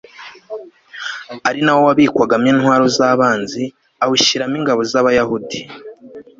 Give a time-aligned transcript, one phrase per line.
[1.49, 3.63] ari na wo wabikwagamo intwaro z'abanzi,
[4.03, 5.59] awushyiramo ingabo z'abayahudi